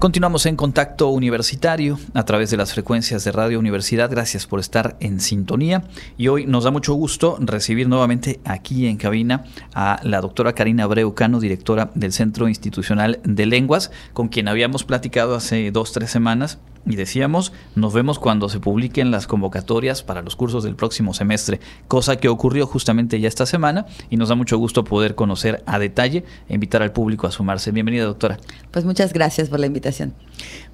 Continuamos 0.00 0.46
en 0.46 0.56
contacto 0.56 1.10
universitario 1.10 1.98
a 2.14 2.24
través 2.24 2.50
de 2.50 2.56
las 2.56 2.72
frecuencias 2.72 3.22
de 3.22 3.32
Radio 3.32 3.58
Universidad. 3.58 4.10
Gracias 4.10 4.46
por 4.46 4.58
estar 4.58 4.96
en 4.98 5.20
sintonía. 5.20 5.84
Y 6.16 6.28
hoy 6.28 6.46
nos 6.46 6.64
da 6.64 6.70
mucho 6.70 6.94
gusto 6.94 7.36
recibir 7.38 7.86
nuevamente 7.86 8.40
aquí 8.46 8.86
en 8.86 8.96
cabina 8.96 9.44
a 9.74 10.00
la 10.02 10.22
doctora 10.22 10.54
Karina 10.54 10.86
Breucano, 10.86 11.38
directora 11.38 11.90
del 11.94 12.14
Centro 12.14 12.48
Institucional 12.48 13.20
de 13.24 13.44
Lenguas, 13.44 13.90
con 14.14 14.28
quien 14.28 14.48
habíamos 14.48 14.84
platicado 14.84 15.34
hace 15.34 15.70
dos, 15.70 15.92
tres 15.92 16.10
semanas 16.10 16.58
y 16.86 16.96
decíamos, 16.96 17.52
nos 17.74 17.92
vemos 17.92 18.18
cuando 18.18 18.48
se 18.48 18.60
publiquen 18.60 19.10
las 19.10 19.26
convocatorias 19.26 20.02
para 20.02 20.22
los 20.22 20.36
cursos 20.36 20.64
del 20.64 20.76
próximo 20.76 21.14
semestre, 21.14 21.60
cosa 21.88 22.16
que 22.16 22.28
ocurrió 22.28 22.66
justamente 22.66 23.20
ya 23.20 23.28
esta 23.28 23.46
semana 23.46 23.86
y 24.08 24.16
nos 24.16 24.30
da 24.30 24.34
mucho 24.34 24.56
gusto 24.58 24.84
poder 24.84 25.14
conocer 25.14 25.62
a 25.66 25.78
detalle 25.78 26.24
e 26.48 26.54
invitar 26.54 26.82
al 26.82 26.92
público 26.92 27.26
a 27.26 27.30
sumarse. 27.30 27.70
Bienvenida, 27.70 28.04
doctora. 28.04 28.38
Pues 28.70 28.84
muchas 28.84 29.12
gracias 29.12 29.48
por 29.48 29.60
la 29.60 29.66
invitación. 29.66 30.14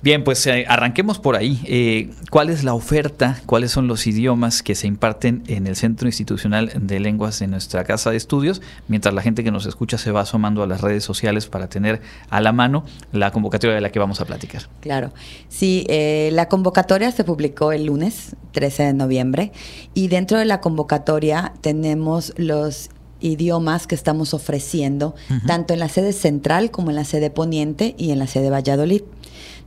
Bien, 0.02 0.22
pues 0.22 0.46
eh, 0.46 0.64
arranquemos 0.68 1.18
por 1.18 1.34
ahí. 1.34 1.60
Eh, 1.64 2.10
¿Cuál 2.30 2.50
es 2.50 2.62
la 2.62 2.74
oferta? 2.74 3.40
¿Cuáles 3.46 3.72
son 3.72 3.88
los 3.88 4.06
idiomas 4.06 4.62
que 4.62 4.76
se 4.76 4.86
imparten 4.86 5.42
en 5.48 5.66
el 5.66 5.74
Centro 5.74 6.06
Institucional 6.06 6.70
de 6.76 7.00
Lenguas 7.00 7.40
de 7.40 7.48
nuestra 7.48 7.82
casa 7.84 8.10
de 8.10 8.16
estudios? 8.16 8.62
Mientras 8.86 9.12
la 9.12 9.22
gente 9.22 9.42
que 9.42 9.50
nos 9.50 9.66
escucha 9.66 9.98
se 9.98 10.12
va 10.12 10.20
asomando 10.20 10.62
a 10.62 10.66
las 10.66 10.82
redes 10.82 11.02
sociales 11.02 11.46
para 11.46 11.68
tener 11.68 12.00
a 12.30 12.40
la 12.40 12.52
mano 12.52 12.84
la 13.12 13.32
convocatoria 13.32 13.74
de 13.74 13.80
la 13.80 13.90
que 13.90 13.98
vamos 13.98 14.20
a 14.20 14.24
platicar. 14.24 14.68
Claro, 14.80 15.12
sí. 15.48 15.84
Eh, 15.88 15.95
la 16.32 16.48
convocatoria 16.48 17.10
se 17.12 17.24
publicó 17.24 17.72
el 17.72 17.86
lunes 17.86 18.36
13 18.52 18.84
de 18.84 18.92
noviembre 18.94 19.52
y 19.94 20.08
dentro 20.08 20.38
de 20.38 20.44
la 20.44 20.60
convocatoria 20.60 21.52
tenemos 21.60 22.32
los 22.36 22.90
idiomas 23.20 23.86
que 23.86 23.94
estamos 23.94 24.34
ofreciendo, 24.34 25.14
tanto 25.46 25.72
en 25.74 25.80
la 25.80 25.88
sede 25.88 26.12
central 26.12 26.70
como 26.70 26.90
en 26.90 26.96
la 26.96 27.04
sede 27.04 27.30
poniente 27.30 27.94
y 27.98 28.10
en 28.10 28.18
la 28.18 28.26
sede 28.26 28.50
Valladolid. 28.50 29.02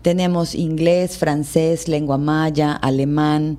Tenemos 0.01 0.55
inglés, 0.55 1.17
francés, 1.17 1.87
lengua 1.87 2.17
maya, 2.17 2.73
alemán, 2.73 3.57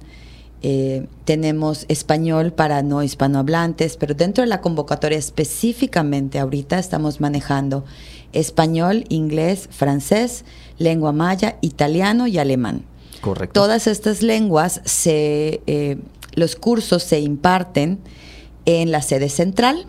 eh, 0.63 1.07
tenemos 1.25 1.87
español 1.89 2.53
para 2.53 2.83
no 2.83 3.03
hispanohablantes, 3.03 3.97
pero 3.97 4.15
dentro 4.15 4.43
de 4.43 4.49
la 4.49 4.61
convocatoria 4.61 5.19
específicamente 5.19 6.39
ahorita 6.39 6.79
estamos 6.79 7.21
manejando 7.21 7.85
español, 8.33 9.05
inglés, 9.09 9.69
francés, 9.71 10.45
lengua 10.81 11.13
maya, 11.13 11.59
italiano 11.61 12.27
y 12.27 12.39
alemán. 12.39 12.83
Correcto. 13.21 13.61
Todas 13.61 13.87
estas 13.87 14.23
lenguas, 14.23 14.81
se, 14.85 15.61
eh, 15.67 15.99
los 16.35 16.57
cursos 16.57 17.05
se 17.05 17.21
imparten 17.21 18.01
en 18.65 18.91
la 18.91 19.03
sede 19.03 19.29
central 19.29 19.87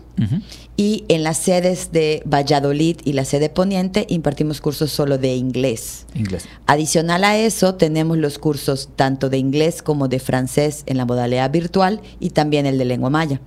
y 0.76 1.04
en 1.08 1.22
las 1.22 1.38
sedes 1.38 1.92
de 1.92 2.22
Valladolid 2.26 2.98
y 3.04 3.14
la 3.14 3.24
sede 3.24 3.48
poniente 3.48 4.06
impartimos 4.08 4.60
cursos 4.60 4.90
solo 4.90 5.18
de 5.18 5.34
inglés. 5.34 6.06
Inglés. 6.14 6.44
Adicional 6.66 7.24
a 7.24 7.36
eso 7.36 7.74
tenemos 7.74 8.18
los 8.18 8.38
cursos 8.38 8.90
tanto 8.94 9.30
de 9.30 9.38
inglés 9.38 9.82
como 9.82 10.08
de 10.08 10.20
francés 10.20 10.84
en 10.86 10.96
la 10.98 11.06
modalidad 11.06 11.50
virtual 11.50 12.00
y 12.20 12.30
también 12.30 12.66
el 12.66 12.78
de 12.78 12.84
lengua 12.84 13.10
maya. 13.10 13.40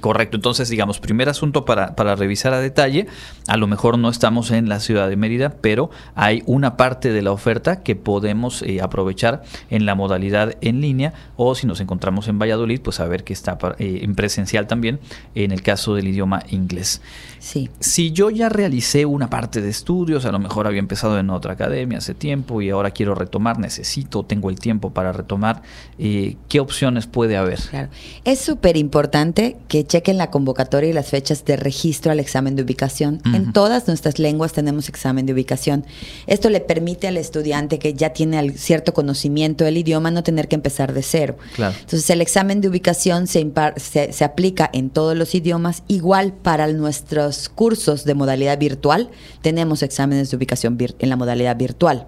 Correcto, 0.00 0.36
entonces 0.36 0.68
digamos, 0.68 1.00
primer 1.00 1.28
asunto 1.28 1.64
para, 1.64 1.96
para, 1.96 2.14
revisar 2.14 2.54
a 2.54 2.60
detalle, 2.60 3.08
a 3.48 3.56
lo 3.56 3.66
mejor 3.66 3.98
no 3.98 4.10
estamos 4.10 4.52
en 4.52 4.68
la 4.68 4.78
ciudad 4.78 5.08
de 5.08 5.16
Mérida, 5.16 5.56
pero 5.60 5.90
hay 6.14 6.44
una 6.46 6.76
parte 6.76 7.12
de 7.12 7.20
la 7.20 7.32
oferta 7.32 7.82
que 7.82 7.96
podemos 7.96 8.62
eh, 8.62 8.80
aprovechar 8.80 9.42
en 9.70 9.86
la 9.86 9.96
modalidad 9.96 10.56
en 10.60 10.80
línea 10.80 11.14
o 11.36 11.56
si 11.56 11.66
nos 11.66 11.80
encontramos 11.80 12.28
en 12.28 12.38
Valladolid, 12.38 12.80
pues 12.80 12.96
saber 12.96 13.24
que 13.24 13.32
está 13.32 13.58
eh, 13.78 14.00
en 14.02 14.14
presencial 14.14 14.68
también 14.68 15.00
en 15.34 15.50
el 15.50 15.62
caso 15.62 15.96
del 15.96 16.06
idioma 16.06 16.42
inglés. 16.50 17.02
Sí. 17.40 17.68
Si 17.80 18.12
yo 18.12 18.30
ya 18.30 18.48
realicé 18.48 19.04
una 19.04 19.30
parte 19.30 19.60
de 19.60 19.68
estudios, 19.68 20.24
a 20.26 20.32
lo 20.32 20.38
mejor 20.38 20.68
había 20.68 20.80
empezado 20.80 21.18
en 21.18 21.30
otra 21.30 21.54
academia 21.54 21.98
hace 21.98 22.14
tiempo 22.14 22.62
y 22.62 22.70
ahora 22.70 22.92
quiero 22.92 23.16
retomar, 23.16 23.58
necesito, 23.58 24.24
tengo 24.24 24.50
el 24.50 24.60
tiempo 24.60 24.90
para 24.90 25.12
retomar, 25.12 25.62
eh, 25.98 26.36
¿qué 26.48 26.60
opciones 26.60 27.08
puede 27.08 27.36
haber? 27.36 27.58
Claro. 27.58 27.88
Es 28.24 28.40
súper 28.40 28.76
importante 28.76 29.56
que 29.66 29.87
chequen 29.88 30.18
la 30.18 30.30
convocatoria 30.30 30.90
y 30.90 30.92
las 30.92 31.08
fechas 31.08 31.44
de 31.44 31.56
registro 31.56 32.12
al 32.12 32.20
examen 32.20 32.54
de 32.54 32.62
ubicación. 32.62 33.20
En 33.34 33.52
todas 33.52 33.88
nuestras 33.88 34.18
lenguas 34.18 34.52
tenemos 34.52 34.88
examen 34.88 35.26
de 35.26 35.32
ubicación. 35.32 35.84
Esto 36.26 36.50
le 36.50 36.60
permite 36.60 37.08
al 37.08 37.16
estudiante 37.16 37.78
que 37.78 37.94
ya 37.94 38.10
tiene 38.12 38.52
cierto 38.52 38.94
conocimiento 38.94 39.64
del 39.64 39.78
idioma 39.78 40.10
no 40.10 40.22
tener 40.22 40.46
que 40.46 40.54
empezar 40.54 40.92
de 40.92 41.02
cero. 41.02 41.36
Claro. 41.56 41.74
Entonces 41.80 42.08
el 42.10 42.20
examen 42.20 42.60
de 42.60 42.68
ubicación 42.68 43.26
se, 43.26 43.50
se, 43.76 44.12
se 44.12 44.24
aplica 44.24 44.70
en 44.72 44.90
todos 44.90 45.16
los 45.16 45.34
idiomas, 45.34 45.82
igual 45.88 46.32
para 46.34 46.68
nuestros 46.68 47.48
cursos 47.48 48.04
de 48.04 48.14
modalidad 48.14 48.58
virtual, 48.58 49.10
tenemos 49.42 49.82
exámenes 49.82 50.30
de 50.30 50.36
ubicación 50.36 50.76
en 50.98 51.08
la 51.08 51.16
modalidad 51.16 51.56
virtual. 51.56 52.06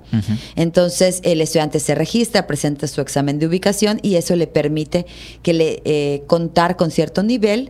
Entonces 0.56 1.20
el 1.24 1.40
estudiante 1.40 1.80
se 1.80 1.94
registra, 1.94 2.46
presenta 2.46 2.86
su 2.86 3.00
examen 3.00 3.38
de 3.38 3.46
ubicación 3.46 3.98
y 4.02 4.16
eso 4.16 4.36
le 4.36 4.46
permite 4.46 5.06
que 5.42 5.52
le 5.52 5.82
eh, 5.84 6.22
contar 6.26 6.76
con 6.76 6.90
cierto 6.90 7.22
nivel 7.22 7.69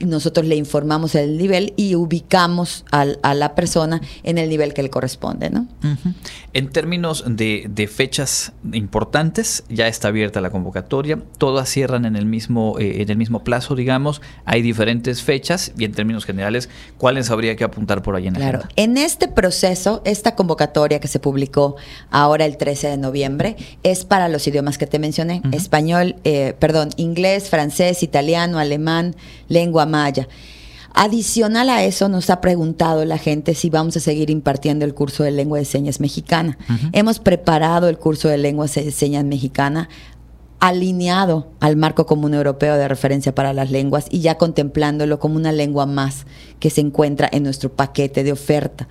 nosotros 0.00 0.46
le 0.46 0.56
informamos 0.56 1.14
el 1.14 1.38
nivel 1.38 1.72
y 1.76 1.94
ubicamos 1.94 2.84
a 2.90 3.34
la 3.34 3.54
persona 3.54 4.00
en 4.22 4.38
el 4.38 4.48
nivel 4.48 4.74
que 4.74 4.82
le 4.82 4.90
corresponde. 4.90 5.50
¿no? 5.50 5.66
En 6.52 6.68
términos 6.70 7.24
de, 7.26 7.90
fechas 7.90 8.52
importantes, 8.72 9.64
ya 9.68 9.88
está 9.88 10.08
abierta 10.08 10.40
la 10.40 10.50
convocatoria, 10.50 11.18
todas 11.38 11.68
cierran 11.68 12.04
en 12.04 12.16
el, 12.16 12.24
mismo, 12.24 12.78
eh, 12.78 13.02
en 13.02 13.10
el 13.10 13.16
mismo 13.16 13.42
plazo, 13.42 13.74
digamos, 13.74 14.22
hay 14.44 14.62
diferentes 14.62 15.22
fechas 15.22 15.72
y 15.76 15.84
en 15.84 15.92
términos 15.92 16.24
generales, 16.24 16.68
¿cuáles 16.98 17.30
habría 17.30 17.56
que 17.56 17.64
apuntar 17.64 18.02
por 18.02 18.16
ahí 18.16 18.26
en 18.26 18.34
Claro, 18.34 18.62
en 18.76 18.96
este 18.96 19.28
proceso, 19.28 20.02
esta 20.04 20.34
convocatoria 20.34 21.00
que 21.00 21.08
se 21.08 21.18
publicó 21.18 21.76
ahora 22.10 22.44
el 22.44 22.56
13 22.56 22.88
de 22.88 22.96
noviembre 22.96 23.56
es 23.82 24.04
para 24.04 24.28
los 24.28 24.46
idiomas 24.46 24.78
que 24.78 24.86
te 24.86 24.98
mencioné, 24.98 25.42
español, 25.52 26.16
eh, 26.24 26.54
perdón, 26.58 26.90
inglés, 26.96 27.50
francés, 27.50 28.02
italiano, 28.02 28.58
alemán, 28.58 29.16
lengua 29.50 29.84
maya. 29.84 30.26
Adicional 30.94 31.68
a 31.68 31.84
eso, 31.84 32.08
nos 32.08 32.30
ha 32.30 32.40
preguntado 32.40 33.04
la 33.04 33.18
gente 33.18 33.54
si 33.54 33.70
vamos 33.70 33.96
a 33.96 34.00
seguir 34.00 34.30
impartiendo 34.30 34.84
el 34.84 34.94
curso 34.94 35.22
de 35.22 35.30
lengua 35.30 35.58
de 35.58 35.64
señas 35.64 36.00
mexicana. 36.00 36.58
Hemos 36.92 37.18
preparado 37.18 37.88
el 37.88 37.98
curso 37.98 38.28
de 38.28 38.38
lengua 38.38 38.66
de 38.66 38.90
señas 38.90 39.24
mexicana 39.24 39.88
alineado 40.58 41.52
al 41.60 41.76
marco 41.76 42.06
común 42.06 42.34
europeo 42.34 42.76
de 42.76 42.86
referencia 42.86 43.34
para 43.34 43.52
las 43.52 43.70
lenguas 43.70 44.06
y 44.10 44.20
ya 44.20 44.36
contemplándolo 44.36 45.18
como 45.18 45.36
una 45.36 45.52
lengua 45.52 45.86
más 45.86 46.26
que 46.58 46.70
se 46.70 46.82
encuentra 46.82 47.28
en 47.32 47.44
nuestro 47.44 47.72
paquete 47.72 48.24
de 48.24 48.32
oferta. 48.32 48.88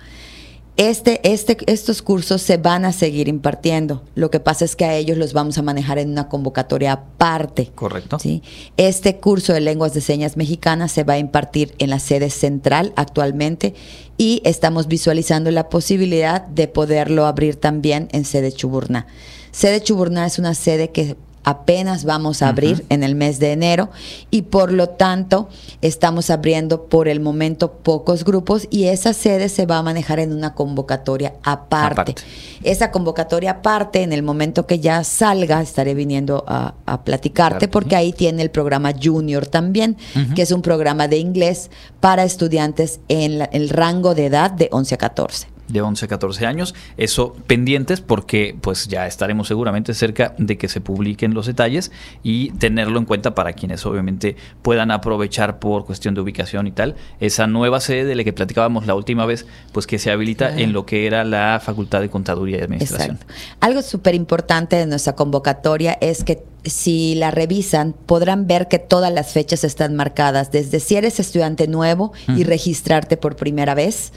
Este, 0.76 1.20
este, 1.30 1.58
estos 1.66 2.00
cursos 2.00 2.40
se 2.40 2.56
van 2.56 2.84
a 2.84 2.92
seguir 2.92 3.28
impartiendo. 3.28 4.02
Lo 4.14 4.30
que 4.30 4.40
pasa 4.40 4.64
es 4.64 4.76
que 4.76 4.86
a 4.86 4.94
ellos 4.94 5.18
los 5.18 5.32
vamos 5.32 5.58
a 5.58 5.62
manejar 5.62 5.98
en 5.98 6.10
una 6.10 6.28
convocatoria 6.28 6.92
aparte. 6.92 7.70
Correcto. 7.74 8.18
¿sí? 8.18 8.42
Este 8.76 9.16
curso 9.16 9.52
de 9.52 9.60
lenguas 9.60 9.92
de 9.92 10.00
señas 10.00 10.36
mexicanas 10.36 10.92
se 10.92 11.04
va 11.04 11.14
a 11.14 11.18
impartir 11.18 11.74
en 11.78 11.90
la 11.90 11.98
sede 11.98 12.30
central 12.30 12.92
actualmente 12.96 13.74
y 14.16 14.40
estamos 14.44 14.88
visualizando 14.88 15.50
la 15.50 15.68
posibilidad 15.68 16.46
de 16.46 16.68
poderlo 16.68 17.26
abrir 17.26 17.56
también 17.56 18.08
en 18.12 18.24
sede 18.24 18.52
Chuburná. 18.52 19.06
Sede 19.52 19.82
Chuburná 19.82 20.26
es 20.26 20.38
una 20.38 20.54
sede 20.54 20.90
que 20.90 21.16
apenas 21.50 22.04
vamos 22.04 22.42
a 22.42 22.48
abrir 22.48 22.86
en 22.88 23.02
el 23.02 23.14
mes 23.14 23.38
de 23.38 23.52
enero 23.52 23.90
y 24.30 24.42
por 24.42 24.72
lo 24.72 24.88
tanto 24.88 25.48
estamos 25.82 26.30
abriendo 26.30 26.84
por 26.86 27.08
el 27.08 27.20
momento 27.20 27.72
pocos 27.72 28.24
grupos 28.24 28.66
y 28.70 28.84
esa 28.84 29.12
sede 29.12 29.48
se 29.48 29.66
va 29.66 29.78
a 29.78 29.82
manejar 29.82 30.20
en 30.20 30.32
una 30.32 30.54
convocatoria 30.54 31.34
aparte. 31.42 32.14
Esa 32.62 32.90
convocatoria 32.90 33.52
aparte, 33.52 34.02
en 34.02 34.12
el 34.12 34.22
momento 34.22 34.66
que 34.66 34.78
ya 34.78 35.02
salga, 35.04 35.60
estaré 35.60 35.94
viniendo 35.94 36.44
a, 36.46 36.74
platicarte 37.04 37.68
porque 37.68 37.96
ahí 37.96 38.12
tiene 38.12 38.42
el 38.42 38.50
programa 38.50 38.92
Junior 39.00 39.46
también, 39.46 39.96
que 40.34 40.42
es 40.42 40.50
un 40.50 40.62
programa 40.62 41.08
de 41.08 41.18
inglés 41.18 41.70
para 42.00 42.24
estudiantes 42.24 43.00
en 43.08 43.48
el 43.52 43.68
rango 43.68 44.14
de 44.14 44.26
edad 44.26 44.50
de 44.50 44.68
11 44.72 44.94
a 44.94 44.98
14 44.98 45.49
de 45.72 45.80
11 45.80 46.04
a 46.04 46.08
14 46.08 46.46
años. 46.46 46.74
Eso 46.96 47.34
pendientes 47.46 48.00
porque 48.00 48.56
pues 48.60 48.88
ya 48.88 49.06
estaremos 49.06 49.48
seguramente 49.48 49.94
cerca 49.94 50.34
de 50.38 50.58
que 50.58 50.68
se 50.68 50.80
publiquen 50.80 51.34
los 51.34 51.46
detalles 51.46 51.92
y 52.22 52.50
tenerlo 52.52 52.98
en 52.98 53.04
cuenta 53.04 53.34
para 53.34 53.52
quienes 53.52 53.84
obviamente 53.86 54.36
puedan 54.62 54.90
aprovechar 54.90 55.58
por 55.58 55.84
cuestión 55.84 56.14
de 56.14 56.20
ubicación 56.20 56.66
y 56.66 56.72
tal 56.72 56.96
esa 57.20 57.46
nueva 57.46 57.80
sede 57.80 58.04
de 58.04 58.14
la 58.14 58.24
que 58.24 58.32
platicábamos 58.32 58.86
la 58.86 58.94
última 58.94 59.26
vez, 59.26 59.46
pues 59.72 59.86
que 59.86 59.98
se 59.98 60.10
habilita 60.10 60.58
en 60.58 60.72
lo 60.72 60.86
que 60.86 61.06
era 61.06 61.24
la 61.24 61.60
Facultad 61.62 62.00
de 62.00 62.10
Contaduría 62.10 62.58
y 62.58 62.62
Administración. 62.62 63.18
Algo 63.60 63.82
súper 63.82 64.14
importante 64.14 64.76
de 64.76 64.86
nuestra 64.86 65.14
convocatoria 65.14 65.96
es 66.00 66.24
que 66.24 66.49
si 66.64 67.14
la 67.14 67.30
revisan, 67.30 67.92
podrán 67.92 68.46
ver 68.46 68.68
que 68.68 68.78
todas 68.78 69.12
las 69.12 69.32
fechas 69.32 69.64
están 69.64 69.96
marcadas, 69.96 70.50
desde 70.50 70.80
si 70.80 70.96
eres 70.96 71.20
estudiante 71.20 71.68
nuevo 71.68 72.12
y 72.36 72.44
registrarte 72.44 73.16
por 73.16 73.36
primera 73.36 73.74
vez, 73.74 74.12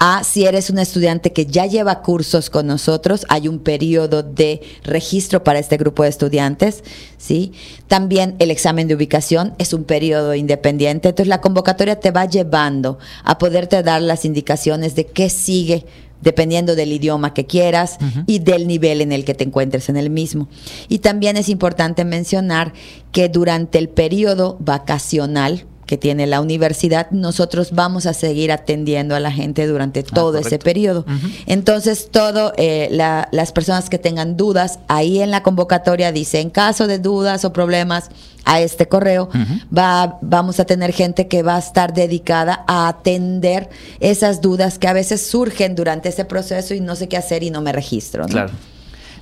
a 0.00 0.22
si 0.22 0.44
eres 0.44 0.70
un 0.70 0.78
estudiante 0.78 1.32
que 1.32 1.46
ya 1.46 1.66
lleva 1.66 2.02
cursos 2.02 2.50
con 2.50 2.68
nosotros, 2.68 3.26
hay 3.28 3.48
un 3.48 3.58
periodo 3.58 4.22
de 4.22 4.62
registro 4.84 5.42
para 5.42 5.58
este 5.58 5.76
grupo 5.76 6.04
de 6.04 6.08
estudiantes, 6.10 6.84
¿sí? 7.16 7.52
También 7.88 8.36
el 8.38 8.52
examen 8.52 8.86
de 8.86 8.94
ubicación 8.94 9.54
es 9.58 9.72
un 9.72 9.82
periodo 9.82 10.34
independiente, 10.34 11.08
entonces 11.08 11.28
la 11.28 11.40
convocatoria 11.40 11.98
te 11.98 12.12
va 12.12 12.26
llevando 12.26 12.98
a 13.24 13.38
poderte 13.38 13.82
dar 13.82 14.00
las 14.00 14.24
indicaciones 14.24 14.94
de 14.94 15.06
qué 15.06 15.30
sigue 15.30 15.84
dependiendo 16.20 16.74
del 16.74 16.92
idioma 16.92 17.34
que 17.34 17.46
quieras 17.46 17.98
y 18.26 18.40
del 18.40 18.66
nivel 18.66 19.00
en 19.00 19.12
el 19.12 19.24
que 19.24 19.34
te 19.34 19.44
encuentres 19.44 19.88
en 19.88 19.96
el 19.96 20.10
mismo. 20.10 20.48
Y 20.88 20.98
también 20.98 21.36
es 21.36 21.48
importante 21.48 22.04
mencionar 22.04 22.72
que 23.12 23.28
durante 23.28 23.78
el 23.78 23.88
periodo 23.88 24.56
vacacional, 24.60 25.66
que 25.88 25.96
tiene 25.96 26.26
la 26.26 26.42
universidad, 26.42 27.10
nosotros 27.10 27.70
vamos 27.72 28.04
a 28.04 28.12
seguir 28.12 28.52
atendiendo 28.52 29.16
a 29.16 29.20
la 29.20 29.32
gente 29.32 29.66
durante 29.66 30.00
ah, 30.00 30.14
todo 30.14 30.36
ese 30.36 30.58
periodo. 30.58 31.06
Entonces, 31.46 32.10
todo 32.10 32.52
eh, 32.58 32.88
las 32.92 33.52
personas 33.52 33.88
que 33.88 33.98
tengan 33.98 34.36
dudas, 34.36 34.80
ahí 34.86 35.20
en 35.20 35.30
la 35.30 35.42
convocatoria 35.42 36.12
dice, 36.12 36.40
en 36.40 36.50
caso 36.50 36.86
de 36.86 36.98
dudas 36.98 37.46
o 37.46 37.54
problemas, 37.54 38.10
a 38.44 38.60
este 38.60 38.86
correo, 38.86 39.28
va, 39.76 40.18
vamos 40.22 40.60
a 40.60 40.64
tener 40.64 40.92
gente 40.92 41.26
que 41.26 41.42
va 41.42 41.56
a 41.56 41.58
estar 41.58 41.92
dedicada 41.92 42.64
a 42.66 42.88
atender 42.88 43.68
esas 44.00 44.40
dudas 44.40 44.78
que 44.78 44.88
a 44.88 44.92
veces 44.92 45.26
surgen 45.26 45.74
durante 45.74 46.10
ese 46.10 46.24
proceso 46.24 46.74
y 46.74 46.80
no 46.80 46.96
sé 46.96 47.08
qué 47.08 47.16
hacer 47.16 47.42
y 47.42 47.50
no 47.50 47.60
me 47.60 47.72
registro. 47.72 48.26
Claro. 48.26 48.52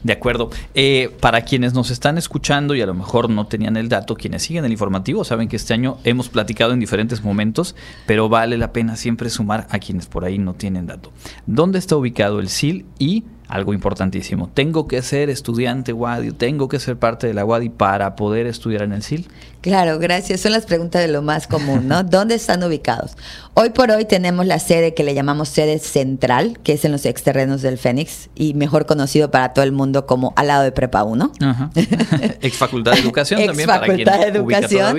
De 0.06 0.12
acuerdo. 0.12 0.50
Eh, 0.74 1.10
para 1.18 1.40
quienes 1.40 1.74
nos 1.74 1.90
están 1.90 2.16
escuchando 2.16 2.76
y 2.76 2.80
a 2.80 2.86
lo 2.86 2.94
mejor 2.94 3.28
no 3.28 3.48
tenían 3.48 3.76
el 3.76 3.88
dato, 3.88 4.14
quienes 4.14 4.44
siguen 4.44 4.64
el 4.64 4.70
informativo 4.70 5.24
saben 5.24 5.48
que 5.48 5.56
este 5.56 5.74
año 5.74 5.98
hemos 6.04 6.28
platicado 6.28 6.72
en 6.72 6.78
diferentes 6.78 7.24
momentos, 7.24 7.74
pero 8.06 8.28
vale 8.28 8.56
la 8.56 8.72
pena 8.72 8.94
siempre 8.94 9.30
sumar 9.30 9.66
a 9.68 9.80
quienes 9.80 10.06
por 10.06 10.24
ahí 10.24 10.38
no 10.38 10.54
tienen 10.54 10.86
dato. 10.86 11.10
¿Dónde 11.46 11.80
está 11.80 11.96
ubicado 11.96 12.38
el 12.38 12.50
SIL 12.50 12.86
y 13.00 13.24
algo 13.48 13.72
importantísimo. 13.72 14.50
Tengo 14.52 14.88
que 14.88 15.02
ser 15.02 15.30
estudiante 15.30 15.92
WADI, 15.92 16.32
tengo 16.32 16.68
que 16.68 16.80
ser 16.80 16.98
parte 16.98 17.26
de 17.26 17.34
la 17.34 17.44
WADI 17.44 17.68
para 17.70 18.16
poder 18.16 18.46
estudiar 18.46 18.82
en 18.82 18.92
el 18.92 19.02
SIL. 19.02 19.28
Claro, 19.60 19.98
gracias. 19.98 20.40
Son 20.40 20.52
las 20.52 20.64
preguntas 20.64 21.02
de 21.02 21.08
lo 21.08 21.22
más 21.22 21.46
común, 21.46 21.88
¿no? 21.88 22.02
¿Dónde 22.04 22.34
están 22.36 22.62
ubicados? 22.62 23.12
Hoy 23.54 23.70
por 23.70 23.90
hoy 23.90 24.04
tenemos 24.04 24.46
la 24.46 24.58
sede 24.58 24.94
que 24.94 25.02
le 25.02 25.14
llamamos 25.14 25.48
sede 25.48 25.78
central, 25.78 26.58
que 26.62 26.74
es 26.74 26.84
en 26.84 26.92
los 26.92 27.04
exterrenos 27.04 27.62
del 27.62 27.78
Fénix 27.78 28.28
y 28.34 28.54
mejor 28.54 28.86
conocido 28.86 29.30
para 29.30 29.52
todo 29.52 29.64
el 29.64 29.72
mundo 29.72 30.06
como 30.06 30.32
al 30.36 30.48
lado 30.48 30.62
de 30.62 30.72
Prepa 30.72 31.04
1. 31.04 31.32
Ex 32.40 32.56
Facultad 32.56 32.92
de 32.92 33.00
Educación 33.00 33.44
también 33.44 33.68
para 33.68 33.86
quien 33.86 34.04
de 34.04 34.26
Educación. 34.26 34.96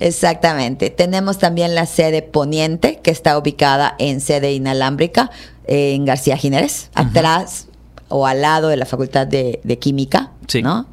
Exactamente. 0.00 0.90
Tenemos 0.90 1.38
también 1.38 1.74
la 1.74 1.86
sede 1.86 2.22
Poniente, 2.22 3.00
que 3.02 3.10
está 3.10 3.38
ubicada 3.38 3.94
en 3.98 4.20
sede 4.20 4.52
inalámbrica 4.52 5.30
en 5.66 6.04
García 6.06 6.36
Jiménez, 6.36 6.90
atrás 6.94 7.68
o 8.08 8.26
al 8.26 8.42
lado 8.42 8.68
de 8.68 8.76
la 8.76 8.86
Facultad 8.86 9.26
de, 9.26 9.78
Química, 9.80 10.32
¿no? 10.62 10.86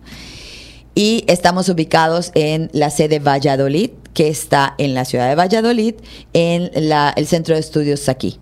Y 0.93 1.25
estamos 1.27 1.67
ubicados 1.67 2.31
en 2.35 2.69
la 2.71 2.89
sede 2.89 3.19
Valladolid, 3.19 3.91
que 4.13 4.29
está 4.29 4.75
en 4.77 4.93
la 4.93 5.03
ciudad 5.03 5.27
de 5.27 5.35
Valladolid, 5.35 5.95
en 6.33 6.71
el 6.73 7.27
centro 7.27 7.55
de 7.55 7.59
estudios 7.59 8.07
aquí. 8.07 8.39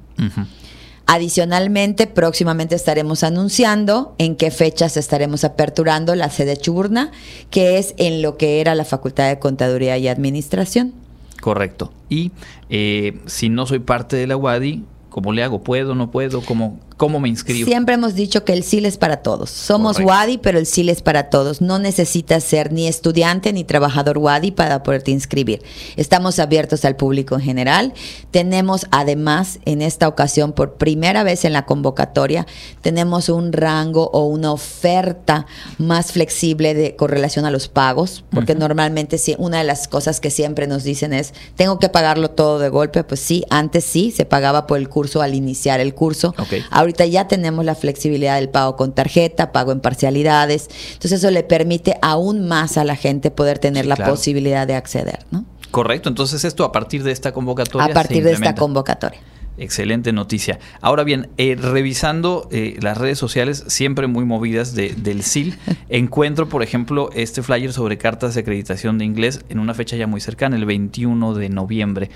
Adicionalmente, 1.05 2.07
próximamente 2.07 2.75
estaremos 2.75 3.23
anunciando 3.23 4.15
en 4.19 4.35
qué 4.37 4.51
fechas 4.51 4.95
estaremos 4.95 5.43
aperturando 5.43 6.15
la 6.15 6.29
sede 6.29 6.55
Chuburna, 6.55 7.11
que 7.49 7.77
es 7.77 7.93
en 7.97 8.21
lo 8.21 8.37
que 8.37 8.61
era 8.61 8.73
la 8.73 8.85
Facultad 8.85 9.27
de 9.27 9.37
Contaduría 9.37 9.97
y 9.97 10.07
Administración. 10.07 10.93
Correcto. 11.41 11.91
Y 12.07 12.31
eh, 12.69 13.19
si 13.25 13.49
no 13.49 13.65
soy 13.65 13.79
parte 13.79 14.15
de 14.15 14.27
la 14.27 14.37
UADI, 14.37 14.85
¿cómo 15.09 15.33
le 15.33 15.43
hago? 15.43 15.61
¿Puedo? 15.61 15.93
¿No 15.93 16.09
puedo? 16.09 16.41
¿Cómo, 16.41 16.79
¿Cómo 17.03 17.19
me 17.19 17.27
inscribo? 17.27 17.67
Siempre 17.67 17.95
hemos 17.95 18.15
dicho 18.15 18.45
que 18.45 18.53
el 18.53 18.63
SIL 18.63 18.85
es 18.85 18.97
para 18.97 19.17
todos. 19.17 19.49
Somos 19.49 19.99
WADI, 19.99 20.37
pero 20.37 20.57
el 20.57 20.65
SIL 20.65 20.87
es 20.87 21.01
para 21.01 21.29
todos. 21.29 21.59
No 21.59 21.77
necesitas 21.77 22.45
ser 22.45 22.71
ni 22.71 22.87
estudiante 22.87 23.51
ni 23.51 23.65
trabajador 23.65 24.19
WADI 24.19 24.51
para 24.51 24.83
poderte 24.83 25.11
inscribir. 25.11 25.61
Estamos 25.97 26.39
abiertos 26.39 26.85
al 26.85 26.95
público 26.95 27.35
en 27.35 27.41
general. 27.41 27.93
Tenemos 28.31 28.87
además 28.89 29.59
en 29.65 29.81
esta 29.81 30.07
ocasión, 30.07 30.53
por 30.53 30.75
primera 30.75 31.23
vez 31.23 31.43
en 31.43 31.51
la 31.51 31.65
convocatoria, 31.65 32.47
tenemos 32.79 33.27
un 33.27 33.51
rango 33.51 34.09
o 34.13 34.23
una 34.27 34.53
oferta 34.53 35.45
más 35.77 36.13
flexible 36.13 36.73
de, 36.73 36.95
con 36.95 37.09
relación 37.09 37.43
a 37.43 37.51
los 37.51 37.67
pagos, 37.67 38.23
porque 38.31 38.55
normalmente 38.55 39.17
sí, 39.17 39.35
una 39.39 39.57
de 39.57 39.65
las 39.65 39.89
cosas 39.89 40.21
que 40.21 40.29
siempre 40.29 40.67
nos 40.67 40.85
dicen 40.85 41.11
es, 41.11 41.33
tengo 41.57 41.79
que 41.79 41.89
pagarlo 41.89 42.29
todo 42.29 42.59
de 42.59 42.69
golpe. 42.69 43.03
Pues 43.03 43.19
sí, 43.19 43.43
antes 43.49 43.83
sí, 43.83 44.11
se 44.11 44.23
pagaba 44.23 44.67
por 44.67 44.77
el 44.77 44.87
curso 44.87 45.21
al 45.21 45.35
iniciar 45.35 45.81
el 45.81 45.93
curso. 45.93 46.33
Ahorita 46.69 46.92
ya 47.09 47.27
tenemos 47.27 47.65
la 47.65 47.75
flexibilidad 47.75 48.35
del 48.35 48.49
pago 48.49 48.75
con 48.75 48.93
tarjeta, 48.93 49.51
pago 49.51 49.71
en 49.71 49.79
parcialidades. 49.79 50.69
Entonces 50.93 51.13
eso 51.13 51.31
le 51.31 51.43
permite 51.43 51.97
aún 52.01 52.47
más 52.47 52.77
a 52.77 52.83
la 52.83 52.95
gente 52.95 53.31
poder 53.31 53.59
tener 53.59 53.85
la 53.85 53.95
posibilidad 53.95 54.67
de 54.67 54.75
acceder, 54.75 55.19
¿no? 55.31 55.45
Correcto, 55.71 56.07
entonces 56.07 56.43
esto 56.45 56.65
a 56.65 56.71
partir 56.71 57.03
de 57.03 57.11
esta 57.11 57.31
convocatoria. 57.31 57.87
A 57.87 57.93
partir 57.93 58.23
de 58.23 58.33
esta 58.33 58.53
convocatoria. 58.53 59.19
Excelente 59.57 60.13
noticia. 60.13 60.59
Ahora 60.81 61.03
bien, 61.03 61.29
eh, 61.37 61.55
revisando 61.55 62.47
eh, 62.51 62.77
las 62.81 62.97
redes 62.97 63.19
sociales, 63.19 63.63
siempre 63.67 64.07
muy 64.07 64.25
movidas 64.25 64.73
del 64.73 65.23
SIL, 65.23 65.57
encuentro, 65.89 66.49
por 66.49 66.63
ejemplo, 66.63 67.09
este 67.13 67.43
flyer 67.43 67.71
sobre 67.71 67.97
cartas 67.97 68.33
de 68.33 68.41
acreditación 68.41 68.97
de 68.97 69.05
inglés 69.05 69.41
en 69.49 69.59
una 69.59 69.73
fecha 69.75 69.95
ya 69.95 70.07
muy 70.07 70.21
cercana, 70.21 70.55
el 70.55 70.65
21 70.65 71.33
de 71.35 71.49
noviembre. 71.49 72.09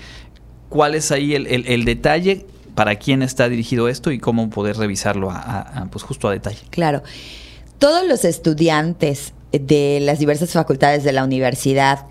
¿Cuál 0.68 0.94
es 0.96 1.12
ahí 1.12 1.34
el, 1.34 1.46
el 1.46 1.84
detalle 1.84 2.46
para 2.78 2.94
quién 2.94 3.24
está 3.24 3.48
dirigido 3.48 3.88
esto 3.88 4.12
y 4.12 4.20
cómo 4.20 4.50
poder 4.50 4.76
revisarlo 4.76 5.32
a, 5.32 5.88
pues 5.90 6.04
justo 6.04 6.28
a 6.28 6.30
detalle. 6.30 6.60
Claro. 6.70 7.02
Todos 7.80 8.06
los 8.06 8.24
estudiantes 8.24 9.32
de 9.50 9.98
las 10.00 10.20
diversas 10.20 10.52
facultades 10.52 11.02
de 11.02 11.10
la 11.10 11.24
universidad 11.24 12.06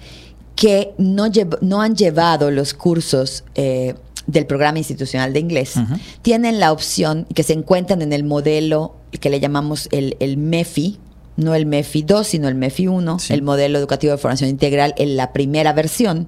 que 0.57 0.91
no, 0.97 1.27
no 1.61 1.81
han 1.81 1.95
llevado 1.95 2.51
los 2.51 2.73
cursos 2.73 3.45
eh, 3.55 3.95
del 4.25 4.45
programa 4.45 4.77
institucional 4.77 5.31
de 5.31 5.39
inglés 5.39 5.75
tienen 6.21 6.59
la 6.59 6.73
opción 6.73 7.25
que 7.33 7.43
se 7.43 7.53
encuentran 7.53 8.01
en 8.01 8.11
el 8.11 8.25
modelo 8.25 8.97
que 9.21 9.29
le 9.29 9.39
llamamos 9.39 9.87
el, 9.93 10.35
MEFI, 10.35 10.99
no 11.37 11.55
el 11.55 11.65
MEFI 11.65 12.01
2, 12.01 12.27
sino 12.27 12.49
el 12.49 12.55
MEFI 12.55 12.87
1, 12.87 13.17
el 13.29 13.41
modelo 13.41 13.79
educativo 13.79 14.11
de 14.11 14.17
formación 14.17 14.49
integral 14.49 14.93
en 14.97 15.15
la 15.15 15.31
primera 15.31 15.71
versión 15.71 16.27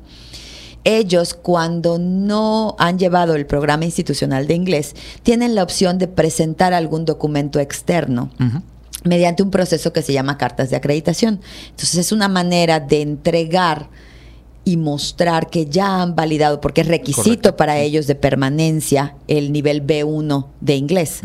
ellos 0.83 1.33
cuando 1.33 1.97
no 1.99 2.75
han 2.79 2.97
llevado 2.97 3.35
el 3.35 3.45
programa 3.45 3.85
institucional 3.85 4.47
de 4.47 4.53
inglés, 4.53 4.95
tienen 5.23 5.55
la 5.55 5.63
opción 5.63 5.97
de 5.97 6.07
presentar 6.07 6.73
algún 6.73 7.05
documento 7.05 7.59
externo. 7.59 8.31
mediante 9.05 9.43
un 9.43 9.49
proceso 9.49 9.93
que 9.93 10.01
se 10.01 10.11
llama 10.11 10.37
cartas 10.37 10.69
de 10.69 10.75
acreditación. 10.75 11.39
Entonces 11.69 11.95
es 11.95 12.11
una 12.11 12.27
manera 12.27 12.81
de 12.81 13.01
entregar 13.01 13.87
y 14.69 14.77
mostrar 14.77 15.49
que 15.49 15.65
ya 15.65 16.03
han 16.03 16.15
validado, 16.15 16.61
porque 16.61 16.81
es 16.81 16.87
requisito 16.87 17.55
para 17.55 17.79
ellos 17.79 18.05
de 18.05 18.13
permanencia 18.13 19.15
el 19.27 19.51
nivel 19.51 19.83
B1 19.83 20.45
de 20.61 20.75
inglés. 20.75 21.21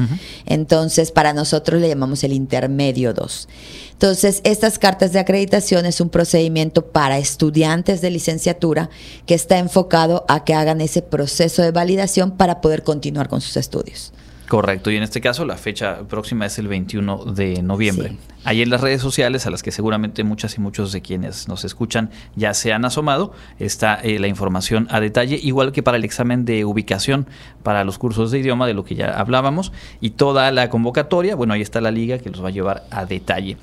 Entonces, 0.46 1.10
para 1.10 1.34
nosotros 1.34 1.78
le 1.78 1.88
llamamos 1.88 2.24
el 2.24 2.32
intermedio 2.32 3.12
2. 3.12 3.48
Entonces, 3.92 4.40
estas 4.44 4.78
cartas 4.78 5.12
de 5.12 5.18
acreditación 5.18 5.84
es 5.84 6.00
un 6.00 6.08
procedimiento 6.08 6.86
para 6.86 7.18
estudiantes 7.18 8.00
de 8.00 8.10
licenciatura 8.10 8.88
que 9.26 9.34
está 9.34 9.58
enfocado 9.58 10.24
a 10.26 10.44
que 10.44 10.54
hagan 10.54 10.80
ese 10.80 11.02
proceso 11.02 11.60
de 11.60 11.70
validación 11.70 12.30
para 12.38 12.62
poder 12.62 12.82
continuar 12.82 13.28
con 13.28 13.42
sus 13.42 13.58
estudios. 13.58 14.14
Correcto, 14.48 14.90
y 14.90 14.96
en 14.96 15.02
este 15.02 15.22
caso 15.22 15.46
la 15.46 15.56
fecha 15.56 16.00
próxima 16.06 16.44
es 16.44 16.58
el 16.58 16.68
21 16.68 17.24
de 17.32 17.62
noviembre. 17.62 18.16
Ahí 18.44 18.60
en 18.60 18.68
las 18.68 18.82
redes 18.82 19.00
sociales, 19.00 19.46
a 19.46 19.50
las 19.50 19.62
que 19.62 19.70
seguramente 19.70 20.22
muchas 20.22 20.56
y 20.58 20.60
muchos 20.60 20.92
de 20.92 21.00
quienes 21.00 21.48
nos 21.48 21.64
escuchan 21.64 22.10
ya 22.36 22.52
se 22.52 22.74
han 22.74 22.84
asomado, 22.84 23.32
está 23.58 23.94
eh, 24.02 24.18
la 24.18 24.28
información 24.28 24.86
a 24.90 25.00
detalle, 25.00 25.40
igual 25.42 25.72
que 25.72 25.82
para 25.82 25.96
el 25.96 26.04
examen 26.04 26.44
de 26.44 26.66
ubicación 26.66 27.26
para 27.62 27.84
los 27.84 27.96
cursos 27.96 28.30
de 28.30 28.40
idioma, 28.40 28.66
de 28.66 28.74
lo 28.74 28.84
que 28.84 28.96
ya 28.96 29.18
hablábamos, 29.18 29.72
y 30.02 30.10
toda 30.10 30.50
la 30.52 30.68
convocatoria, 30.68 31.36
bueno, 31.36 31.54
ahí 31.54 31.62
está 31.62 31.80
la 31.80 31.90
liga 31.90 32.18
que 32.18 32.28
los 32.28 32.44
va 32.44 32.48
a 32.48 32.52
llevar 32.52 32.84
a 32.90 33.06
detalle. 33.06 33.56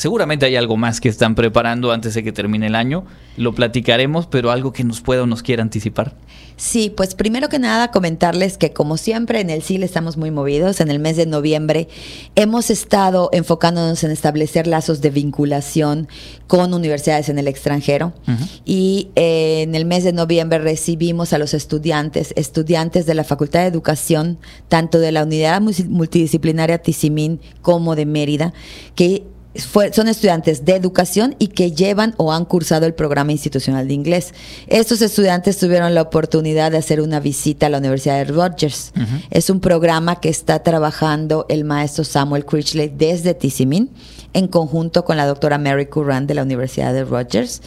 Seguramente 0.00 0.46
hay 0.46 0.56
algo 0.56 0.78
más 0.78 0.98
que 0.98 1.10
están 1.10 1.34
preparando 1.34 1.92
antes 1.92 2.14
de 2.14 2.24
que 2.24 2.32
termine 2.32 2.68
el 2.68 2.74
año. 2.74 3.04
Lo 3.36 3.54
platicaremos, 3.54 4.26
pero 4.26 4.50
algo 4.50 4.72
que 4.72 4.82
nos 4.82 5.02
pueda 5.02 5.24
o 5.24 5.26
nos 5.26 5.42
quiera 5.42 5.62
anticipar. 5.62 6.16
Sí, 6.56 6.88
pues 6.88 7.14
primero 7.14 7.50
que 7.50 7.58
nada 7.58 7.90
comentarles 7.90 8.56
que 8.56 8.72
como 8.72 8.96
siempre 8.96 9.40
en 9.40 9.50
el 9.50 9.60
CIL 9.60 9.82
estamos 9.82 10.16
muy 10.16 10.30
movidos. 10.30 10.80
En 10.80 10.90
el 10.90 11.00
mes 11.00 11.18
de 11.18 11.26
noviembre 11.26 11.86
hemos 12.34 12.70
estado 12.70 13.28
enfocándonos 13.34 14.02
en 14.02 14.10
establecer 14.10 14.66
lazos 14.66 15.02
de 15.02 15.10
vinculación 15.10 16.08
con 16.46 16.72
universidades 16.72 17.28
en 17.28 17.38
el 17.38 17.46
extranjero. 17.46 18.14
Y 18.64 19.10
eh, 19.16 19.60
en 19.60 19.74
el 19.74 19.84
mes 19.84 20.02
de 20.02 20.14
noviembre 20.14 20.60
recibimos 20.60 21.34
a 21.34 21.38
los 21.38 21.52
estudiantes, 21.52 22.32
estudiantes 22.36 23.04
de 23.04 23.12
la 23.12 23.24
Facultad 23.24 23.60
de 23.60 23.66
Educación, 23.66 24.38
tanto 24.68 24.98
de 24.98 25.12
la 25.12 25.24
Unidad 25.24 25.60
Multidisciplinaria 25.60 26.78
Tizimín 26.78 27.38
como 27.60 27.96
de 27.96 28.06
Mérida, 28.06 28.54
que 28.94 29.24
son 29.54 30.08
estudiantes 30.08 30.64
de 30.64 30.76
educación 30.76 31.34
y 31.38 31.48
que 31.48 31.72
llevan 31.72 32.14
o 32.18 32.32
han 32.32 32.44
cursado 32.44 32.86
el 32.86 32.94
programa 32.94 33.32
institucional 33.32 33.88
de 33.88 33.94
inglés. 33.94 34.32
Estos 34.68 35.02
estudiantes 35.02 35.58
tuvieron 35.58 35.94
la 35.94 36.02
oportunidad 36.02 36.70
de 36.70 36.78
hacer 36.78 37.00
una 37.00 37.20
visita 37.20 37.66
a 37.66 37.68
la 37.68 37.78
Universidad 37.78 38.18
de 38.18 38.32
Rogers. 38.32 38.92
Es 39.30 39.50
un 39.50 39.60
programa 39.60 40.20
que 40.20 40.28
está 40.28 40.62
trabajando 40.62 41.46
el 41.48 41.64
maestro 41.64 42.04
Samuel 42.04 42.44
Critchley 42.44 42.92
desde 42.96 43.34
Tizimin 43.34 43.90
en 44.32 44.46
conjunto 44.46 45.04
con 45.04 45.16
la 45.16 45.26
doctora 45.26 45.58
Mary 45.58 45.86
Curran 45.86 46.26
de 46.26 46.34
la 46.34 46.42
Universidad 46.42 46.92
de 46.92 47.04
Rogers. 47.04 47.62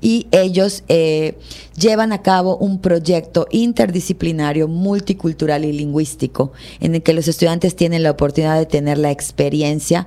Y 0.00 0.28
ellos 0.30 0.84
eh, 0.88 1.36
llevan 1.76 2.12
a 2.12 2.22
cabo 2.22 2.56
un 2.56 2.80
proyecto 2.80 3.48
interdisciplinario, 3.50 4.68
multicultural 4.68 5.64
y 5.64 5.72
lingüístico, 5.72 6.52
en 6.80 6.94
el 6.94 7.02
que 7.02 7.12
los 7.12 7.26
estudiantes 7.26 7.74
tienen 7.74 8.04
la 8.04 8.12
oportunidad 8.12 8.58
de 8.58 8.66
tener 8.66 8.98
la 8.98 9.10
experiencia 9.10 10.06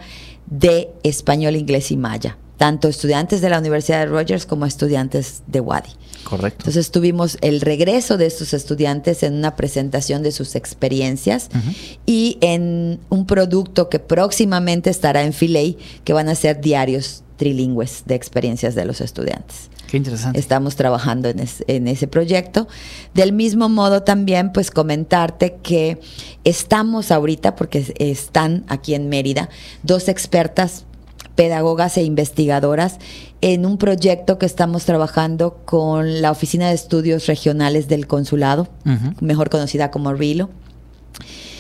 de 0.51 0.91
español, 1.01 1.55
inglés 1.55 1.91
y 1.91 1.97
maya, 1.97 2.37
tanto 2.57 2.87
estudiantes 2.87 3.41
de 3.41 3.49
la 3.49 3.57
Universidad 3.57 4.01
de 4.01 4.05
Rogers 4.05 4.45
como 4.45 4.67
estudiantes 4.67 5.41
de 5.47 5.61
Wadi. 5.61 5.89
Correcto. 6.23 6.59
Entonces 6.59 6.91
tuvimos 6.91 7.37
el 7.41 7.61
regreso 7.61 8.17
de 8.17 8.27
estos 8.27 8.53
estudiantes 8.53 9.23
en 9.23 9.33
una 9.33 9.55
presentación 9.55 10.21
de 10.21 10.31
sus 10.31 10.55
experiencias 10.55 11.49
y 12.05 12.37
en 12.41 12.99
un 13.09 13.25
producto 13.25 13.89
que 13.89 13.97
próximamente 13.97 14.91
estará 14.91 15.23
en 15.23 15.33
Filey, 15.33 15.77
que 16.03 16.13
van 16.13 16.29
a 16.29 16.35
ser 16.35 16.61
diarios 16.61 17.23
trilingües 17.37 18.03
de 18.05 18.13
experiencias 18.13 18.75
de 18.75 18.85
los 18.85 19.01
estudiantes. 19.01 19.71
Qué 19.91 19.97
interesante. 19.97 20.39
Estamos 20.39 20.77
trabajando 20.77 21.27
en, 21.27 21.45
en, 21.67 21.87
ese 21.89 22.07
proyecto. 22.07 22.69
Del 23.13 23.33
mismo 23.33 23.67
modo 23.67 24.03
también, 24.03 24.53
pues 24.53 24.71
comentarte 24.71 25.57
que 25.61 25.99
estamos 26.45 27.11
ahorita, 27.11 27.57
porque 27.57 27.93
están 27.99 28.63
aquí 28.69 28.95
en 28.95 29.09
Mérida, 29.09 29.49
dos 29.83 30.07
expertas 30.07 30.85
pedagogas 31.35 31.97
e 31.97 32.03
investigadoras 32.03 32.99
en 33.41 33.65
un 33.65 33.77
proyecto 33.77 34.39
que 34.39 34.45
estamos 34.45 34.85
trabajando 34.85 35.57
con 35.65 36.21
la 36.21 36.31
Oficina 36.31 36.69
de 36.69 36.75
Estudios 36.75 37.27
Regionales 37.27 37.89
del 37.89 38.07
Consulado, 38.07 38.69
mejor 39.19 39.49
conocida 39.49 39.91
como 39.91 40.13
RILO. 40.13 40.49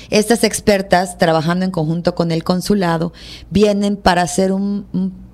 Estas 0.09 0.45
expertas, 0.45 1.17
trabajando 1.17 1.65
en 1.65 1.71
conjunto 1.71 2.15
con 2.15 2.31
el 2.31 2.45
consulado, 2.45 3.11
vienen 3.49 3.97
para 3.97 4.21
hacer 4.21 4.53
un 4.53 4.85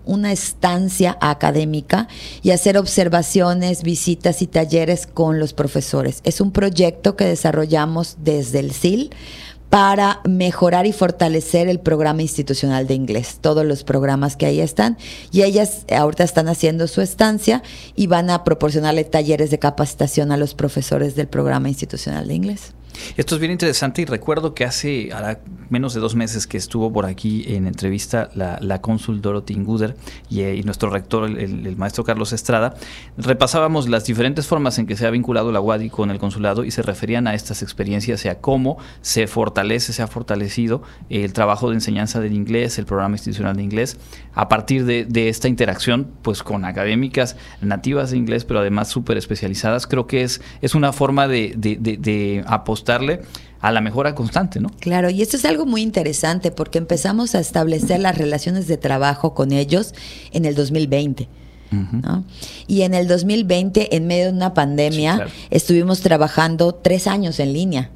una 0.08 0.32
estancia 0.32 1.18
académica 1.22 2.08
y 2.42 2.52
hacer 2.52 2.78
observaciones, 2.78 3.84
visitas 3.84 4.42
y 4.42 4.48
talleres 4.48 5.06
con 5.06 5.40
los 5.40 5.54
profesores. 5.54 6.22
Es 6.24 6.42
un 6.42 6.52
proyecto 6.52 7.16
que 7.16 7.26
desarrollamos 7.26 8.18
desde 8.20 8.60
el 8.60 8.72
SIL 8.72 9.12
para 9.70 10.22
mejorar 10.24 10.86
y 10.86 10.94
fortalecer 10.94 11.68
el 11.68 11.80
programa 11.80 12.22
institucional 12.22 12.88
de 12.88 12.94
inglés, 12.94 13.40
todos 13.42 13.66
los 13.66 13.84
programas 13.84 14.38
que 14.38 14.46
ahí 14.46 14.62
están. 14.62 14.98
Y 15.32 15.44
ellas 15.44 15.86
ahorita 15.96 16.24
están 16.24 16.48
haciendo 16.48 16.88
su 16.88 17.02
estancia 17.02 17.62
y 17.96 18.08
van 18.08 18.30
a 18.30 18.44
proporcionarle 18.44 19.04
talleres 19.04 19.52
de 19.52 19.60
capacitación 19.60 20.32
a 20.32 20.38
los 20.38 20.56
profesores 20.56 21.16
del 21.16 21.28
programa 21.28 21.68
institucional 21.68 22.28
de 22.28 22.36
inglés. 22.36 22.74
Esto 23.16 23.36
es 23.36 23.40
bien 23.40 23.52
interesante 23.52 24.02
y 24.02 24.06
recuerdo 24.06 24.54
que 24.54 24.66
hace 24.66 25.10
menos 25.70 25.94
de 25.94 26.00
dos 26.00 26.16
meses 26.16 26.48
que 26.48 26.58
estuvo 26.58 26.92
por 26.92 27.06
aquí 27.06 27.46
en 27.48 27.68
entrevista 27.68 28.30
la, 28.36 28.58
la 28.62 28.82
cónsul 28.82 29.22
Dorothy 29.22 29.54
Inguder 29.54 29.96
eh, 30.32 30.56
y, 30.58 30.64
nuestro 30.64 30.90
rector, 30.90 31.26
el, 31.30 31.76
maestro 31.78 32.04
Carlos 32.04 32.34
Estrada, 32.34 32.76
repasábamos 33.18 33.90
las 33.90 34.06
diferentes 34.06 34.48
formas 34.48 34.80
en 34.80 34.88
que 34.88 34.96
se 34.96 35.06
ha 35.06 35.10
vinculado 35.10 35.52
la 35.52 35.60
UADI 35.60 35.90
con 35.90 36.12
el 36.12 36.20
consulado 36.20 36.64
y 36.64 36.72
se 36.72 36.82
referían 36.82 37.28
a 37.28 37.34
estas 37.34 37.62
experiencias 37.62 38.24
y 38.26 38.30
a 38.30 38.40
cómo 38.40 38.78
se 39.02 39.28
fortalece, 39.28 39.94
se 39.94 40.02
ha 40.02 40.08
fortalecido 40.08 40.82
el 41.10 41.34
trabajo 41.34 41.70
de 41.70 41.76
enseñanza 41.76 42.20
del 42.20 42.34
inglés, 42.34 42.78
el 42.80 42.86
programa 42.86 43.16
institucional 43.16 43.56
de 43.56 43.64
inglés, 43.64 43.98
a 44.34 44.48
partir 44.48 44.86
de, 44.86 45.08
esta 45.28 45.48
interacción 45.48 46.08
pues 46.22 46.44
con 46.44 46.64
académicas 46.64 47.36
nativas 47.62 48.12
de 48.12 48.18
inglés, 48.18 48.46
pero 48.46 48.62
además 48.62 48.88
súper 48.88 49.18
especializadas. 49.18 49.88
Creo 49.88 50.08
que 50.08 50.24
es, 50.24 50.42
es 50.62 50.76
una 50.76 50.94
forma 50.94 51.28
de, 51.28 51.54
de, 51.58 51.76
de 51.78 52.44
apostar 52.48 52.87
a 53.60 53.72
la 53.72 53.82
mejora 53.82 54.16
constante, 54.16 54.60
¿no? 54.60 54.70
Claro, 54.80 55.10
y 55.10 55.22
esto 55.22 55.38
es 55.38 55.46
algo 55.46 55.66
muy 55.66 55.82
interesante 55.82 56.52
porque 56.52 56.78
empezamos 56.78 57.36
a 57.36 57.40
establecer 57.40 58.00
las 58.00 58.18
relaciones 58.18 58.68
de 58.68 58.78
trabajo 58.78 59.34
con 59.34 59.52
ellos 59.52 59.94
en 60.32 60.46
el 60.46 60.56
2020. 60.56 61.28
Y 62.68 62.84
en 62.84 62.94
el 62.94 63.08
2020, 63.08 63.96
en 63.96 64.08
medio 64.08 64.26
de 64.26 64.32
una 64.32 64.54
pandemia, 64.54 65.28
estuvimos 65.50 66.00
trabajando 66.02 66.74
tres 66.74 67.08
años 67.08 67.40
en 67.40 67.54
línea 67.54 67.92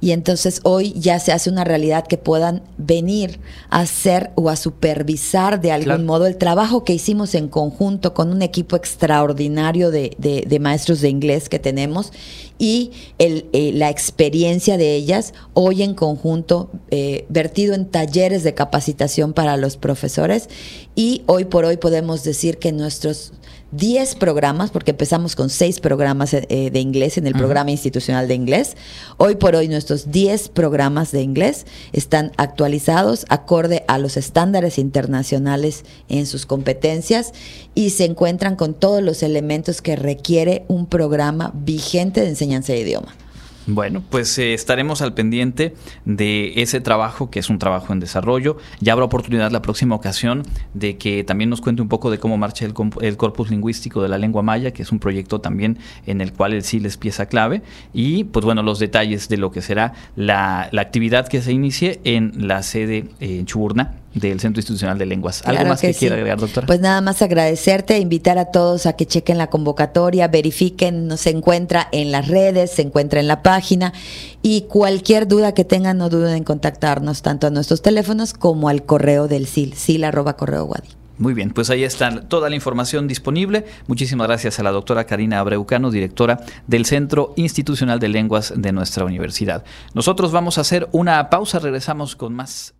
y 0.00 0.12
entonces 0.12 0.60
hoy 0.62 0.92
ya 0.92 1.18
se 1.18 1.32
hace 1.32 1.50
una 1.50 1.64
realidad 1.64 2.06
que 2.06 2.18
puedan 2.18 2.62
venir 2.76 3.40
a 3.68 3.80
hacer 3.80 4.30
o 4.36 4.48
a 4.48 4.56
supervisar 4.56 5.60
de 5.60 5.72
algún 5.72 6.06
modo 6.06 6.26
el 6.26 6.36
trabajo 6.36 6.84
que 6.84 6.92
hicimos 6.92 7.34
en 7.34 7.48
conjunto 7.48 8.14
con 8.14 8.30
un 8.30 8.42
equipo 8.42 8.76
extraordinario 8.76 9.90
de, 9.90 10.14
de, 10.18 10.58
maestros 10.60 11.00
de 11.00 11.08
inglés 11.08 11.48
que 11.48 11.58
tenemos 11.58 12.12
y 12.58 12.92
el, 13.18 13.46
eh, 13.52 13.72
la 13.72 13.90
experiencia 13.90 14.76
de 14.76 14.94
ellas 14.94 15.34
hoy 15.54 15.82
en 15.82 15.94
conjunto 15.94 16.70
eh, 16.90 17.24
vertido 17.28 17.74
en 17.74 17.86
talleres 17.86 18.44
de 18.44 18.54
capacitación 18.54 19.32
para 19.32 19.56
los 19.56 19.76
profesores. 19.76 20.48
Y 20.94 21.22
hoy 21.26 21.44
por 21.44 21.64
hoy 21.64 21.76
podemos 21.76 22.24
decir 22.24 22.58
que 22.58 22.72
nuestros 22.72 23.32
10 23.72 24.14
programas, 24.14 24.70
porque 24.70 24.92
empezamos 24.92 25.36
con 25.36 25.50
6 25.50 25.80
programas 25.80 26.32
eh, 26.34 26.70
de 26.72 26.80
inglés 26.80 27.18
en 27.18 27.26
el 27.26 27.34
programa 27.34 27.70
institucional 27.70 28.26
de 28.26 28.34
inglés. 28.34 28.76
Hoy 29.16 29.34
por 29.34 29.54
hoy 29.54 29.68
nuestros 29.68 30.10
10 30.10 30.48
programas 30.50 31.12
de 31.12 31.22
inglés 31.22 31.66
están 31.92 32.32
actualizados 32.36 33.26
acorde 33.28 33.84
a 33.88 33.98
los 33.98 34.16
estándares 34.16 34.78
internacionales 34.78 35.84
en 36.08 36.26
sus 36.26 36.46
competencias 36.46 37.32
y 37.74 37.90
se 37.90 38.04
encuentran 38.04 38.56
con 38.56 38.74
todos 38.74 39.02
los 39.02 39.22
elementos 39.22 39.82
que 39.82 39.96
requiere 39.96 40.64
un 40.68 40.86
programa 40.86 41.52
vigente 41.54 42.20
de 42.22 42.28
enseñanza 42.28 42.72
de 42.72 42.80
idioma. 42.80 43.14
Bueno, 43.70 44.02
pues 44.08 44.38
eh, 44.38 44.54
estaremos 44.54 45.02
al 45.02 45.12
pendiente 45.12 45.74
de 46.06 46.54
ese 46.56 46.80
trabajo, 46.80 47.30
que 47.30 47.38
es 47.38 47.50
un 47.50 47.58
trabajo 47.58 47.92
en 47.92 48.00
desarrollo. 48.00 48.56
Ya 48.80 48.94
habrá 48.94 49.04
oportunidad 49.04 49.50
la 49.50 49.60
próxima 49.60 49.94
ocasión 49.94 50.42
de 50.72 50.96
que 50.96 51.22
también 51.22 51.50
nos 51.50 51.60
cuente 51.60 51.82
un 51.82 51.88
poco 51.88 52.10
de 52.10 52.18
cómo 52.18 52.38
marcha 52.38 52.64
el, 52.64 52.72
el 53.02 53.18
corpus 53.18 53.50
lingüístico 53.50 54.02
de 54.02 54.08
la 54.08 54.16
lengua 54.16 54.42
maya, 54.42 54.70
que 54.70 54.80
es 54.80 54.90
un 54.90 54.98
proyecto 54.98 55.42
también 55.42 55.76
en 56.06 56.22
el 56.22 56.32
cual 56.32 56.54
el 56.54 56.64
SIL 56.64 56.86
es 56.86 56.96
pieza 56.96 57.26
clave. 57.26 57.60
Y 57.92 58.24
pues 58.24 58.46
bueno, 58.46 58.62
los 58.62 58.78
detalles 58.78 59.28
de 59.28 59.36
lo 59.36 59.50
que 59.50 59.60
será 59.60 59.92
la, 60.16 60.70
actividad 60.72 61.28
que 61.28 61.42
se 61.42 61.52
inicie 61.52 62.00
en 62.04 62.48
la 62.48 62.62
sede 62.62 63.10
en 63.20 63.44
Chuburna 63.44 63.96
del 64.14 64.40
Centro 64.40 64.60
Institucional 64.60 64.98
de 64.98 65.06
Lenguas. 65.06 65.42
¿Algo 65.44 65.64
más 65.66 65.80
que, 65.80 65.94
quiera 65.94 66.16
agregar, 66.16 66.38
doctora? 66.38 66.66
Pues 66.66 66.80
nada 66.80 67.00
más 67.00 67.22
agradecerte, 67.22 67.96
e 67.96 67.98
invitar 67.98 68.38
a 68.38 68.46
todos 68.46 68.86
a 68.86 68.94
que 68.94 69.06
chequen 69.06 69.38
la 69.38 69.48
convocatoria, 69.48 70.28
verifiquen, 70.28 71.16
se 71.16 71.30
encuentra 71.30 71.88
en 71.92 72.12
las 72.12 72.28
redes, 72.28 72.72
se 72.72 72.82
encuentra 72.82 73.20
en 73.20 73.28
la 73.28 73.42
página 73.42 73.92
y 74.42 74.62
cualquier 74.62 75.28
duda 75.28 75.52
que 75.52 75.64
tengan 75.64 75.98
no 75.98 76.08
duden 76.08 76.36
en 76.36 76.44
contactarnos 76.44 77.22
tanto 77.22 77.46
a 77.46 77.50
nuestros 77.50 77.82
teléfonos 77.82 78.32
como 78.32 78.68
al 78.68 78.84
correo 78.84 79.28
del 79.28 79.46
SIL, 79.46 79.74
sil 79.74 80.04
arroba 80.04 80.36
correo 80.36 80.64
guadi. 80.64 80.88
Muy 81.18 81.34
bien, 81.34 81.50
pues 81.50 81.68
ahí 81.68 81.82
está 81.82 82.28
toda 82.28 82.48
la 82.48 82.54
información 82.54 83.08
disponible. 83.08 83.66
Muchísimas 83.88 84.28
gracias 84.28 84.60
a 84.60 84.62
la 84.62 84.70
doctora 84.70 85.04
Karina 85.04 85.40
Abreucano, 85.40 85.90
directora 85.90 86.38
del 86.68 86.86
Centro 86.86 87.34
Institucional 87.36 87.98
de 87.98 88.08
Lenguas 88.08 88.54
de 88.56 88.70
nuestra 88.70 89.04
universidad. 89.04 89.64
Nosotros 89.94 90.30
vamos 90.30 90.58
a 90.58 90.60
hacer 90.60 90.88
una 90.92 91.28
pausa, 91.28 91.58
regresamos 91.58 92.14
con 92.14 92.34
más 92.34 92.74